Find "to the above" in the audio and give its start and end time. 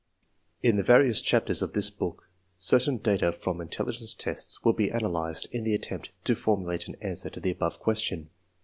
7.29-7.77